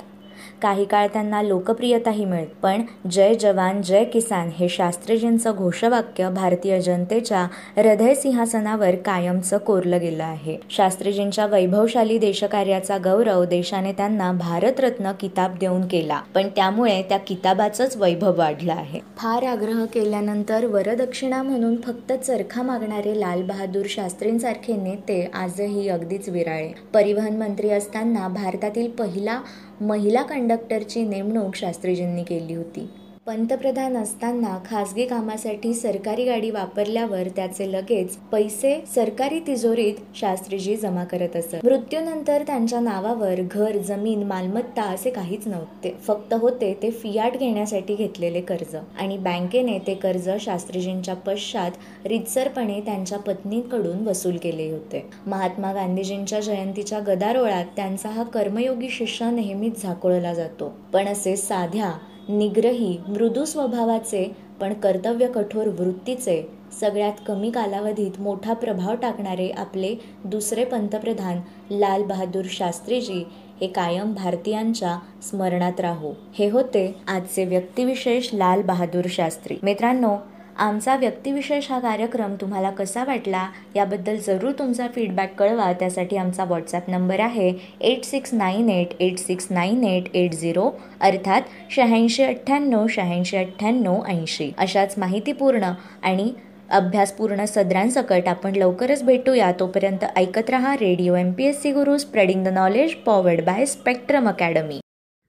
[0.62, 7.48] काही काळ त्यांना लोकप्रियताही मिळत पण जय जवान जय किसान हे शास्त्रीजींचं घोषवाक्य भारतीय जनतेच्या
[7.78, 10.58] हृदय सिंहासनावर कायमचं कोरलं गेलं आहे.
[10.70, 18.38] शास्त्रीजींच्या वैभवशाली देशकार्याचा गौरव देशाने त्यांना भारतरत्न किताब देऊन केला पण त्यामुळे त्या किताबाचंच वैभव
[18.38, 19.00] वाढलं आहे.
[19.18, 26.72] फार आग्रह केल्यानंतर वरदक्षिणा म्हणून फक्त चरखा मागणारे लालबहादूर शास्त्रींसारखे नेते आजही अगदीच विराळे.
[26.94, 29.40] परिवहन मंत्री असताना भारतातील पहिला
[29.84, 32.90] महिला कंडक्टरची नेमणूक शास्त्रीजींनी केली होती.
[33.28, 41.36] पंतप्रधान असताना खासगी कामासाठी सरकारी गाडी वापरल्यावर त्याचे लगेच पैसे सरकारी तिजोरीत शास्त्रीजी जमा करत
[41.36, 41.56] असत.
[41.64, 45.96] मृत्यूनंतर त्यांच्या नावावर घर जमीन मालमत्ता असे काहीच नव्हते.
[46.08, 48.76] फक्त होते ते फियाट घेण्यासाठी घेतलेले कर्ज.
[49.00, 55.06] आणि बँकेने ते कर्ज शास्त्रीजींच्या पश्चात रितसरपणे त्यांच्या पत्नीकडून वसूल केले होते.
[55.28, 60.74] महात्मा गांधीजींच्या जयंतीच्या गदारोळात त्यांचा हा कर्मयोगी शिष्य नेहमीच झाकोळला जातो.
[60.94, 61.92] पण असे साध्या
[62.30, 70.66] निग्रही मृदू स्वभावाचे पण कर्तव्य कठोर वृत्तीचे सगळ्यात कमी कालावधीत मोठा प्रभाव टाकणारे आपले दुसरे
[70.66, 71.40] पंतप्रधान
[71.72, 73.24] लाल बहादूर शास्त्रीजी
[73.62, 76.14] हे कायम भारतीयांच्या स्मरणात राहो.
[76.34, 79.58] हे होते आजचे व्यक्तिविशेष लाल बहादूर शास्त्री.
[79.64, 80.16] मित्रांनो
[80.58, 85.72] आमचा व्यक्तिविशेष हा कार्यक्रम तुम्हाला कसा वाटला याबद्दल जरूर तुमचा फीडबॅक कळवा.
[85.80, 90.70] त्यासाठी आमचा व्हॉट्सॲप नंबर आहे eight six nine eight eight six nine eight eight zero
[91.02, 94.52] अर्थात शहाऐंशी अठ्ठ्याण्णव शहाऐंशी अठ्ठ्याण्णव ऐंशी.
[94.58, 95.72] अशाच माहितीपूर्ण
[96.04, 96.32] आणि
[96.72, 99.52] अभ्यासपूर्ण सदरांसकट आपण लवकरच भेटूया.
[99.60, 104.30] तोपर्यंत ऐकत रहा radio M P S C Guru spreading the knowledge powered by Spectrum
[104.30, 104.80] Academy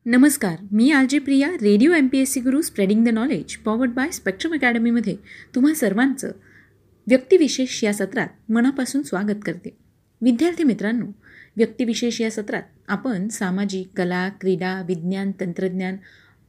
[0.07, 4.11] नमस्कार मी RJ Priya radio M P S C Guru spreading the knowledge powered by
[4.11, 5.17] Spectrum अकॅडमीमध्ये
[5.55, 6.31] तुम्हा सर्वांचं
[7.07, 9.77] व्यक्तिविशेष या सत्रात मनापासून स्वागत करते.
[10.23, 11.07] विद्यार्थी मित्रांनो
[11.57, 15.97] व्यक्तिविशेष या सत्रात आपण सामाजिक कला क्रीडा विज्ञान तंत्रज्ञान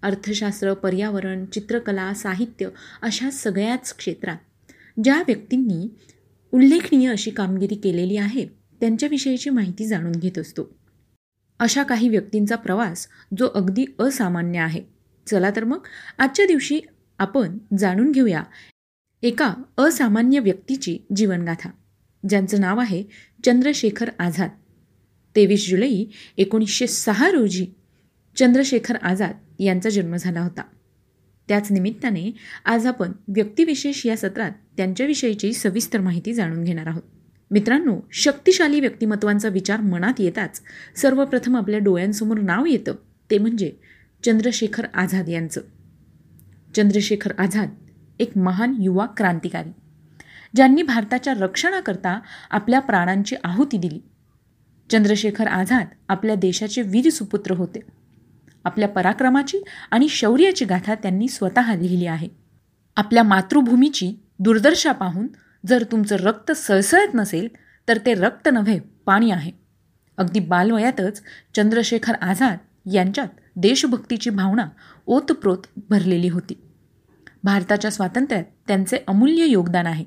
[0.01, 2.69] अर्थशास्त्र पर्यावरण चित्रकला साहित्य
[3.01, 4.37] अशा सगळ्याच क्षेत्रात
[5.03, 5.87] ज्या व्यक्तींनी
[6.51, 8.45] उल्लेखनीय अशी कामगिरी केलेली आहे
[8.79, 10.84] त्यांच्याविषयीची माहिती जाणून घेत असतो.
[11.59, 14.81] अशा काही व्यक्तींचा प्रवास जो अगदी असामान्य आहे.
[15.27, 15.79] चला तर मग
[16.17, 16.79] आजच्या दिवशी
[17.19, 18.43] आपण जाणून घेऊया
[19.21, 21.69] एका असामान्य व्यक्तीची जीवनगाथा
[22.29, 23.03] ज्यांचं नाव आहे
[23.45, 24.49] चंद्रशेखर आझाद.
[25.35, 26.03] तेवीस जुलै
[26.37, 27.67] एकोणीसशे सहा रोजी
[28.37, 30.61] चंद्रशेखर आझाद यांचा जन्म झाला होता.
[31.47, 32.31] त्याच निमित्ताने
[32.65, 37.01] आज आपण व्यक्तिविशेष या सत्रात त्यांच्याविषयीची सविस्तर माहिती जाणून घेणार आहोत.
[37.51, 40.61] मित्रांनो शक्तिशाली व्यक्तिमत्वांचा विचार मनात येताच
[40.95, 42.93] सर्वप्रथम आपल्या डोळ्यांसमोर नाव येतं.
[43.31, 43.71] ते म्हणजे
[44.23, 45.61] चंद्रशेखर आझाद यांचं.
[46.75, 47.69] चंद्रशेखर आझाद
[48.19, 49.69] एक महान युवा क्रांतिकारी
[50.55, 53.99] ज्यांनी भारताच्या रक्षणाकरता आपल्या प्राणांची आहुती दिली.
[54.89, 57.79] चंद्रशेखर आझाद आपल्या देशाचे वीर सुपुत्र होते.
[58.63, 62.27] आपल्या पराक्रमाची आणि शौर्याची गाथा त्यांनी स्वतः लिहिली आहे.
[62.95, 65.27] आपल्या मातृभूमीची दुर्दशा पाहून
[65.67, 67.47] जर तुमचं रक्त सळसळत नसेल
[67.87, 69.51] तर ते रक्त नव्हे पाणी आहे.
[70.17, 71.21] अगदी बालवयातच
[71.55, 72.57] चंद्रशेखर आझाद
[72.93, 74.69] यांच्यात देशभक्तीची भावना
[75.05, 75.57] ओतप्रोत
[75.89, 76.61] भरलेली होती.
[77.43, 80.05] भारताच्या स्वातंत्र्यात त्यांचे अमूल्य योगदान आहे.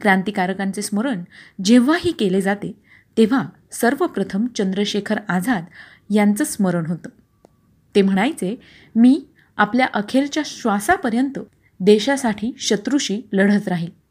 [0.00, 1.24] क्रांतिकारकांचे स्मरण
[1.64, 2.82] जेव्हाही केले जाते
[3.16, 5.64] तेव्हा सर्वप्रथम चंद्रशेखर आझाद
[6.14, 7.08] यांचं स्मरण होतं.
[7.94, 8.60] ते म्हणायचे
[8.96, 9.24] मी
[9.56, 11.38] आपल्या अखेरच्या श्वासापर्यंत
[11.80, 14.03] देशासाठी शत्रूशी लढत राहील.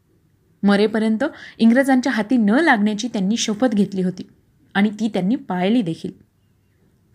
[0.64, 1.24] मरेपर्यंत
[1.58, 4.28] इंग्रजांच्या हाती न लागण्याची त्यांनी शपथ घेतली होती
[4.74, 6.10] आणि ती त्यांनी पाळली देखील.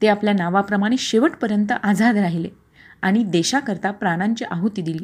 [0.01, 2.49] ते आपल्या नावाप्रमाणे शेवटपर्यंत आझाद राहिले
[3.01, 5.03] आणि देशाकरता प्राणांची आहुती दिली.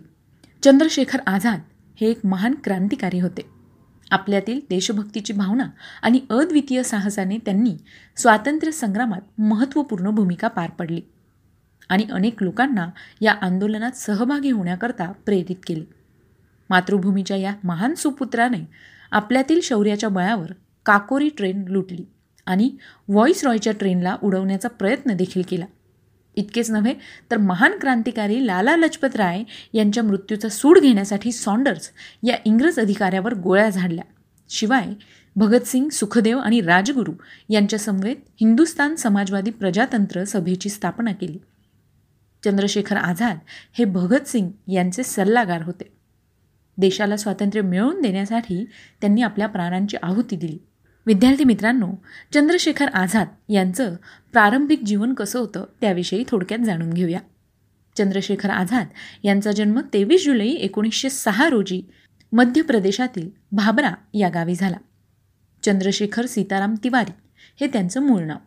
[0.64, 1.60] चंद्रशेखर आझाद
[2.02, 3.42] हे एक महान क्रांतिकारी होते.
[4.12, 5.68] आपल्यातील देशभक्तीची भावना
[6.02, 7.76] आणि अद्वितीय साहसाने त्यांनी
[8.16, 11.02] स्वातंत्र्य संग्रामात महत्त्वपूर्ण भूमिका पार पडली
[11.90, 12.90] आणि अनेक लोकांना
[13.22, 16.05] या आंदोलनात सहभागी होण्याकरता प्रेरित केले.
[16.70, 18.68] मातृभूमीच्या या महान सुपुत्राने
[19.12, 20.52] आपल्यातील शौर्याच्या बळावर
[20.86, 22.06] काकोरी ट्रेन लुटली
[22.46, 22.72] आणि
[23.08, 25.66] व्हॉइस रॉयच्या ट्रेनला उडवण्याचा प्रयत्न देखील केला.
[26.36, 26.94] इतकेच नव्हे
[27.32, 31.92] तर महान क्रांतिकारी लाला लजपत राय यांच्या मृत्यूचा सूड घेण्यासाठी सॉन्डर्स
[32.24, 34.04] या इंग्रज अधिकाऱ्यावर गोळ्या झाडल्या.
[34.50, 34.88] शिवाय
[35.36, 37.14] भगतसिंग सुखदेव आणि राजगुरू
[37.50, 41.38] यांच्यासमवेत हिंदुस्थान हिंदुस्तान समाजवादी प्रजातंत्र सभेची स्थापना केली.
[42.46, 43.38] चंद्रशेखर आझाद
[43.74, 45.95] हे भगतसिंग यांचे सल्लागार होते.
[46.78, 48.66] देशाला स्वातंत्र्य मिळवून देण्यासाठी
[49.02, 50.58] त्यांनी आपल्या प्राणांची आहुती दिली.
[51.06, 51.92] विद्यार्थी मित्रांनो
[52.34, 53.96] चंद्रशेखर आझाद यांचं
[54.32, 57.20] प्रारंभिक जीवन कसं होतं त्याविषयी थोडक्यात जाणून घेऊया.
[57.98, 58.88] चंद्रशेखर आझाद
[59.24, 61.82] यांचा जन्म तेवीस जुलै एकोणीसशे सहा रोजी
[62.32, 64.78] मध्य प्रदेशातील भाबरा या गावी झाला.
[65.64, 67.12] चंद्रशेखर सीताराम तिवारी
[67.62, 68.38] हे त्यांचं मूळ नाव.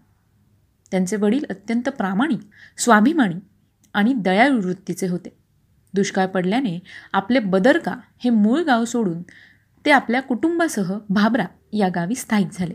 [0.90, 2.40] त्यांचे वडील अत्यंत प्रामाणिक
[2.78, 3.34] स्वाभिमानी
[3.94, 5.37] आणि दयाळू वृत्तीचे होते.
[5.94, 6.78] दुष्काळ पडल्याने
[7.12, 9.22] आपले बदरका हे मूळ गाव सोडून
[9.84, 12.74] ते आपल्या कुटुंबासह भाबरा या गावी स्थायिक झाले.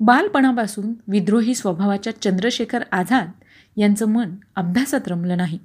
[0.00, 3.30] बालपणापासून विद्रोही स्वभावाच्या चंद्रशेखर आझाद
[3.76, 5.58] यांचं मन अभ्यासात रमलं नाही.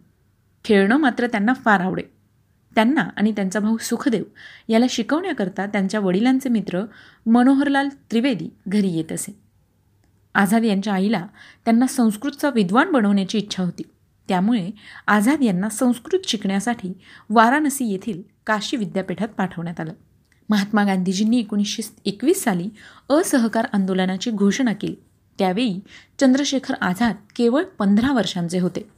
[0.66, 2.04] खेळणं मात्र त्यांना फार आवडे.
[2.76, 4.24] त्यांना आणि त्यांचा भाऊ सुखदेव
[4.68, 6.82] याला शिकवण्याकरता त्यांच्या वडिलांचे मित्र
[7.26, 9.40] मनोहरलाल त्रिवेदी घरी येत असे.
[10.36, 11.28] आझाद यांच्या आईला
[11.66, 13.84] त्यांना संस्कृतचा विद्वान बनवण्याची इच्छा होती.
[14.30, 14.72] त्यामुळे
[15.08, 16.94] आझाद यांना संस्कृत शिकण्यासाठी
[17.30, 19.94] वाराणसी येथील काशी विद्यापीठात पाठवण्यात आलं.
[20.50, 22.70] महात्मा गांधीजींनी एकोणीसशे एकवीस साली
[23.10, 24.96] असहकार आंदोलनाची घोषणा केली.
[25.40, 25.80] त्यावेळी
[26.20, 28.90] चंद्रशेखर आझाद केवळ पंधरा वर्षांचे होते.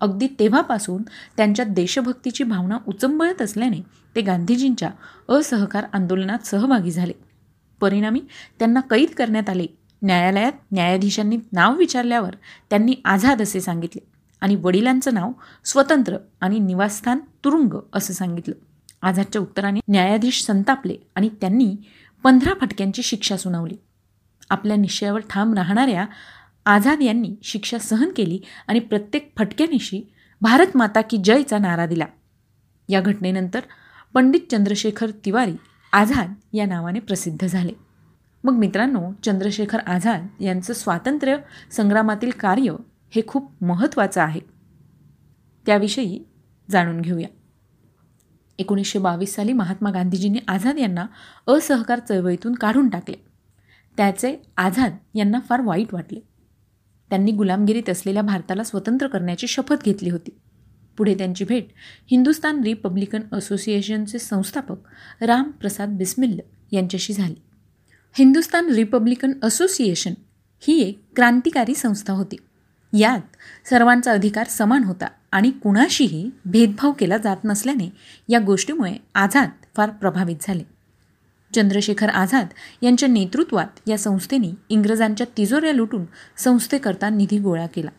[0.00, 1.02] अगदी तेव्हापासून
[1.36, 3.80] त्यांच्या देशभक्तीची भावना उचंबळत असल्याने
[4.16, 4.90] ते गांधीजींच्या
[5.28, 7.12] असहकार आंदोलनात सहभागी झाले.
[7.80, 8.20] परिणामी
[8.58, 9.66] त्यांना कैद करण्यात आले.
[10.02, 12.34] न्यायालयात न्यायाधीशांनी नाव विचारल्यावर
[12.70, 14.19] त्यांनी आझाद असे सांगितले.
[14.40, 15.32] आणि वडिलांचं नाव
[15.64, 18.54] स्वतंत्र आणि निवासस्थान तुरुंग असं सांगितलं.
[19.02, 21.76] आझादच्या उत्तराने न्यायाधीश संतापले आणि त्यांनी
[22.22, 23.76] पंधरा फटक्यांची शिक्षा सुनावली.
[24.50, 26.06] आपल्या निश्चयावर ठाम राहणाऱ्या
[26.66, 32.06] आझाद यांनी शिक्षा सहन केली आणि प्रत्येक फटक्यानिशी भारत माता की जयचा नारा दिला.
[32.88, 33.60] या घटनेनंतर
[34.14, 35.54] पंडित चंद्रशेखर तिवारी
[35.92, 37.72] आझाद या नावाने प्रसिद्ध झाले.
[38.44, 41.36] मग मित्रांनो चंद्रशेखर आझाद यांचं स्वातंत्र्य
[41.70, 42.72] संग्रामातील कार्य
[43.10, 44.40] हे खूप महत्त्वाचं आहे.
[45.66, 46.24] त्याविषयी
[46.70, 47.28] जाणून घेऊया.
[48.58, 51.06] एकोणीसशे बावीस साली महात्मा गांधीजींनी आझाद यांना
[51.46, 53.16] असहकार चळवळीतून काढून टाकले.
[53.96, 56.20] त्याचे आझाद यांना फार वाईट वाटले.
[57.10, 60.38] त्यांनी गुलामगिरीत असलेल्या भारताला स्वतंत्र करण्याची शपथ घेतली होती.
[60.96, 61.66] पुढे त्यांची भेट
[62.10, 64.76] हिंदुस्तान रिपब्लिकन असोसिएशनचे संस्थापक
[65.20, 66.38] रामप्रसाद बिस्मिल्ल
[66.72, 67.42] यांच्याशी झाली.
[68.12, 70.14] हिंदुस्तान रिपब्लिकन असोसिएशन
[70.60, 72.36] ही एक क्रांतिकारी संस्था होती.
[72.98, 73.20] यात
[73.68, 77.92] सर्वांचा अधिकार समान होता आणि कुणाशीही भेदभाव केला जात नसल्याने
[78.28, 80.62] या गोष्टीमुळे आझाद फार प्रभावित झाले.
[81.54, 82.46] चंद्रशेखर आझाद
[82.82, 86.04] यांच्या नेतृत्वात या संस्थेने इंग्रजांच्या तिजोऱ्या लुटून
[86.36, 87.90] संस्थेकरता निधी गोळा केला.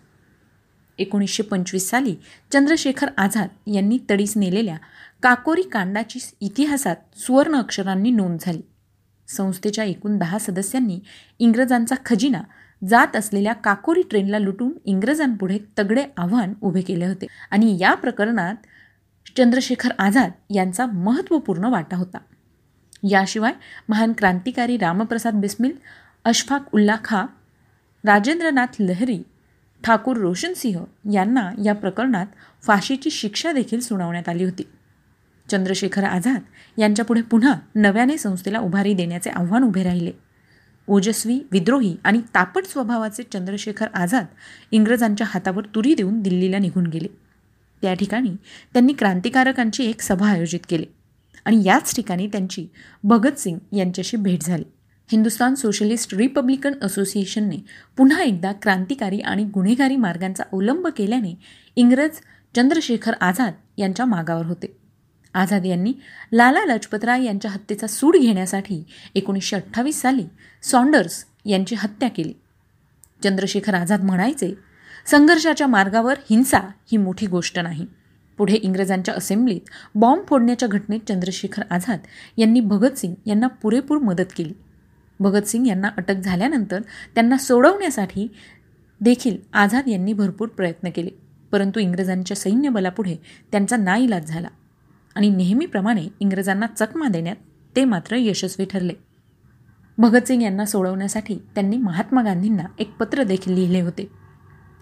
[0.97, 2.15] एकोणीसशे पंचवीस साली
[2.53, 4.77] चंद्रशेखर आझाद यांनी तडीस नेलेल्या
[5.23, 8.61] काकोरी कांडाची इतिहासात सुवर्ण अक्षरांनी नोंद झाली.
[9.27, 10.99] संस्थेच्या एकूण दहा सदस्यांनी
[11.39, 12.41] इंग्रजांचा खजिना
[12.89, 17.27] जात असलेल्या काकोरी ट्रेनला लुटून इंग्रजांपुढे तगडे आव्हान उभे केले होते.
[17.51, 18.55] आणि या प्रकरणात
[19.37, 22.17] चंद्रशेखर आझाद यांचा महत्त्वपूर्ण वाटा होता.
[23.09, 23.53] याशिवाय
[23.89, 25.71] महान क्रांतिकारी रामप्रसाद बिस्मिल
[26.25, 27.25] अशफाक उल्ला खा
[28.05, 29.23] राजेंद्रनाथ लहरी
[29.83, 32.25] ठाकूर रोशनसिंह यांना या प्रकरणात
[32.63, 34.63] फाशीची शिक्षा देखील सुनावण्यात आली होती.
[35.49, 36.41] चंद्रशेखर आझाद
[36.77, 40.11] यांच्यापुढे पुन्हा नव्याने संस्थेला उभारी देण्याचे आव्हान उभे राहिले.
[40.87, 44.25] ओजस्वी विद्रोही आणि तापट स्वभावाचे चंद्रशेखर आझाद
[44.71, 47.07] इंग्रजांच्या हातावर तुरी देऊन दिल्लीला निघून गेले.
[47.81, 48.31] त्या ठिकाणी
[48.73, 50.85] त्यांनी क्रांतिकारकांची एक सभा आयोजित केली
[51.45, 52.67] आणि याच ठिकाणी त्यांची
[53.03, 54.63] भगतसिंग यांच्याशी भेट झाली.
[55.11, 57.57] हिंदुस्तान सोशलिस्ट रिपब्लिकन असोसिएशनने
[57.97, 61.35] पुन्हा एकदा क्रांतिकारी आणि गुन्हेगारी मार्गांचा अवलंब केल्याने
[61.75, 62.09] इंग्रज
[62.55, 64.80] चंद्रशेखर आझाद यांच्या मागावर होते.
[65.33, 65.93] आझाद यांनी
[66.33, 68.83] लाला लजपतराय यांच्या हत्येचा सूड घेण्यासाठी
[69.15, 70.25] एकोणीसशे अठ्ठावीस साली
[70.63, 72.33] सॉन्डर्स यांची हत्या केली.
[73.23, 74.53] चंद्रशेखर आझाद म्हणायचे
[75.05, 77.85] संघर्षाच्या मार्गावर हिंसा ही मोठी गोष्ट नाही.
[78.37, 81.99] पुढे इंग्रजांच्या असेंब्लीत बॉम्ब फोडण्याच्या घटनेत चंद्रशेखर आझाद
[82.37, 84.53] यांनी भगतसिंग यांना पुरेपूर मदत केली.
[85.19, 86.81] भगतसिंग यांना अटक झाल्यानंतर
[87.15, 88.27] त्यांना सोडवण्यासाठी
[89.01, 91.09] देखील आझाद यांनी भरपूर प्रयत्न केले
[91.51, 93.15] परंतु इंग्रजांच्या सैन्यबलापुढे
[93.51, 94.47] त्यांचा नाईलाज झाला.
[95.15, 97.35] आणि नेहमीप्रमाणे इंग्रजांना चकमा देण्यात
[97.75, 98.93] ते मात्र यशस्वी ठरले.
[99.97, 104.11] भगतसिंग यांना सोडवण्यासाठी त्यांनी महात्मा गांधींना एक पत्र देखील लिहिले होते.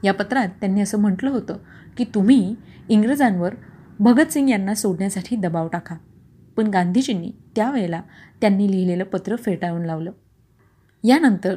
[0.03, 1.57] या पत्रात त्यांनी असं म्हटलं होतं
[1.97, 2.55] की तुम्ही
[2.89, 3.55] इंग्रजांवर
[3.99, 5.95] भगतसिंग यांना सोडण्यासाठी दबाव टाका.
[6.57, 8.01] पण गांधीजींनी त्यावेळेला
[8.41, 10.11] त्यांनी लिहिलेलं पत्र फेटाळून लावलं.
[11.03, 11.55] यानंतर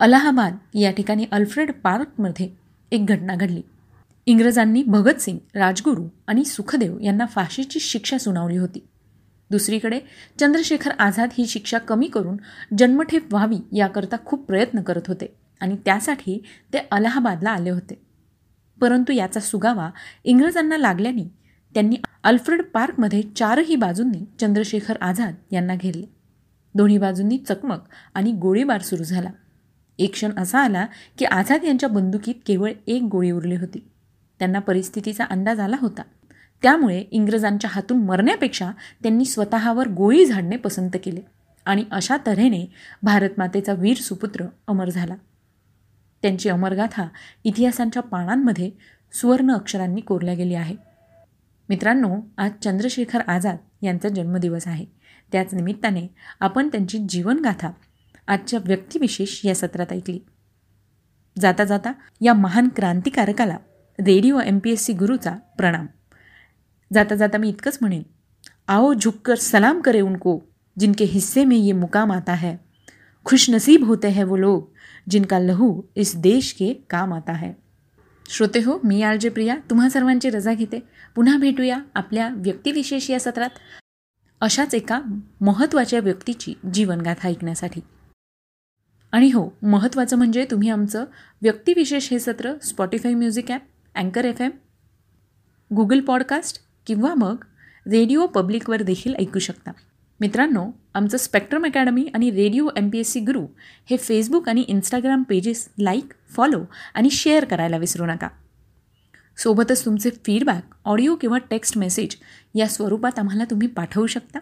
[0.00, 2.50] अलाहाबाद या ठिकाणी अल्फ्रेड पार्कमध्ये
[2.90, 3.62] एक घटना घडली.
[4.28, 8.88] इंग्रजांनी भगतसिंग राजगुरू आणि सुखदेव यांना फाशीची शिक्षा सुनावली होती.
[9.50, 10.00] दुसरीकडे
[10.40, 12.36] चंद्रशेखर आझाद ही शिक्षा कमी करून
[12.78, 18.02] जन्मठेप व्हावी याकरता खूप प्रयत्न करत होते आणि त्यासाठी ते अलाहाबादला आले होते.
[18.80, 19.90] परंतु याचा सुगावा
[20.24, 21.24] इंग्रजांना लागल्याने
[21.74, 26.06] त्यांनी अल्फ्रेड पार्कमध्ये चारही बाजूंनी चंद्रशेखर आझाद यांना घेरले.
[26.74, 27.80] दोन्ही बाजूंनी चकमक
[28.14, 29.30] आणि गोळीबार सुरू झाला.
[29.98, 30.86] एक क्षण असा आला
[31.18, 33.88] की आझाद यांच्या बंदुकीत केवळ एक गोळी उरली होती.
[34.38, 36.02] त्यांना परिस्थितीचा अंदाज आला होता.
[36.62, 38.70] त्यामुळे इंग्रजांच्या हातून मरण्यापेक्षा
[39.02, 41.20] त्यांनी स्वतःवर गोळी झाडणे पसंत केले
[41.64, 42.72] आणि अशा तऱ्हेने
[43.02, 45.14] भारतमातेचा वीर सुपुत्र अमर झाला.
[46.22, 47.08] त्यांची अमरगाथा
[47.44, 48.70] इतिहासांच्या पानांमध्ये
[49.12, 50.76] सुवर्ण अक्षरांनी कोरल्या गेली आहे.
[51.68, 54.86] मित्रांनो आज चंद्रशेखर आझाद यांचा जन्मदिवस आहे.
[55.32, 56.06] त्याच निमित्ताने
[56.40, 57.70] आपण त्यांची जीवनगाथा
[58.26, 60.18] आजच्या व्यक्तिविशेष या सत्रात ऐकली.
[61.40, 63.56] जाता जाता या महान क्रांतिकारकाला
[64.06, 65.86] radio M P S C गुरुचा प्रणाम.
[66.94, 68.02] जाता जाता मी इतकंच म्हणेन
[68.68, 70.38] आओ झुककर सलाम करे उनको
[70.78, 72.54] जिनके हिस्से में ये मुकाम आता है.
[73.24, 74.68] खुश नसीब होते हैं वो लोग
[75.10, 77.52] जिनका लहू इस देश के काम आता है.
[78.30, 80.80] श्रोते हो मी आर जे प्रिया तुम्हा सर्वांची रजा घेते.
[81.16, 83.50] पुन्हा भेटूया आपल्या व्यक्तिविशेष या सत्रात.
[84.40, 85.00] अशाच एका
[85.40, 87.80] महत्त्वाच्या व्यक्तीची जीवनगाथा ऐकण्यासाठी.
[89.12, 91.04] आणि हो महत्त्वाचं म्हणजे तुम्ही आमचं
[91.42, 93.60] व्यक्तिविशेष हे सत्र स्पॉटीफाय म्युझिक ॲप
[93.98, 94.50] अँकर एफ एम
[95.74, 97.36] गुगल पॉडकास्ट किंवा मग
[97.86, 99.70] रेडिओ पब्लिकवर देखील ऐकू शकता.
[100.20, 103.46] मित्रांनो आमचं स्पेक्ट्रम अकॅडमी आणि radio M P S C Guru
[103.90, 108.28] हे फेसबुक आणि इंस्टाग्राम पेजेस लाईक फॉलो आणि शेअर करायला विसरू नका.
[109.36, 112.16] सोबतच तुमचे फीडबॅक ऑडिओ किंवा टेक्स्ट मेसेज
[112.54, 114.38] या स्वरूपात आम्हाला तुम्ही पाठवू शकता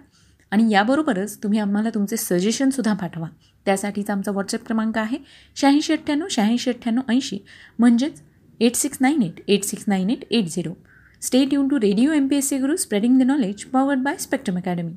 [0.50, 3.28] आणि याबरोबरच तुम्ही आम्हाला तुमचे सजेशनसुद्धा पाठवा.
[3.64, 5.18] त्यासाठीचा आमचा व्हॉट्सअप क्रमांक आहे
[5.56, 7.38] शहाऐंशी अठ्ठ्याण्णव शहाऐंशी अठ्ठ्याण्णव ऐंशी.
[7.78, 8.22] म्हणजेच
[8.58, 10.76] 8698 869880.
[11.20, 14.96] Stay tuned to Radio MPSC Guru spreading the knowledge powered by Spectrum Academy.